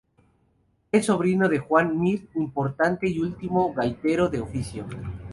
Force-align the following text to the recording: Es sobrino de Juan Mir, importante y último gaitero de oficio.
Es 0.91 1.05
sobrino 1.05 1.47
de 1.47 1.59
Juan 1.59 1.99
Mir, 1.99 2.27
importante 2.33 3.07
y 3.07 3.19
último 3.19 3.71
gaitero 3.71 4.29
de 4.29 4.41
oficio. 4.41 4.87